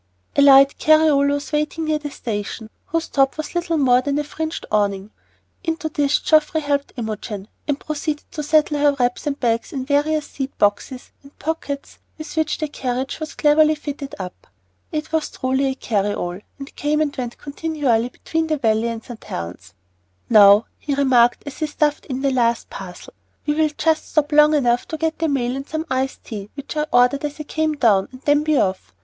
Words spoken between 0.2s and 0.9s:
A light